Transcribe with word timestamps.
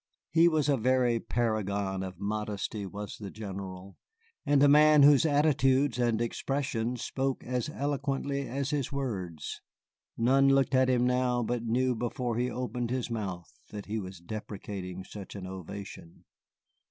He 0.31 0.47
was 0.47 0.67
a 0.67 0.77
very 0.77 1.19
paragon 1.19 2.01
of 2.01 2.19
modesty, 2.19 2.87
was 2.87 3.17
the 3.19 3.29
General, 3.29 3.97
and 4.47 4.63
a 4.63 4.67
man 4.67 5.03
whose 5.03 5.27
attitudes 5.27 5.99
and 5.99 6.19
expressions 6.19 7.03
spoke 7.03 7.43
as 7.43 7.69
eloquently 7.69 8.47
as 8.47 8.71
his 8.71 8.91
words. 8.91 9.61
None 10.17 10.49
looked 10.49 10.73
at 10.73 10.89
him 10.89 11.05
now 11.05 11.43
but 11.43 11.65
knew 11.65 11.93
before 11.93 12.35
he 12.37 12.49
opened 12.49 12.89
his 12.89 13.11
mouth 13.11 13.53
that 13.69 13.85
he 13.85 13.99
was 13.99 14.19
deprecating 14.19 15.03
such 15.03 15.35
an 15.35 15.45
ovation. 15.45 16.25